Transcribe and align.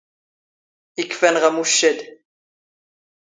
ⵉⴽⴼⴰ 1.01 1.27
ⴰⵏⵖ 1.35 1.43
ⴰⵎⵓⵛⵛ 1.49 1.73
ⴰⴷ. 1.89 1.99